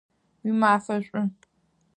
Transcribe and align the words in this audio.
Уимафэ 0.43 0.95
шӏу! 1.05 1.23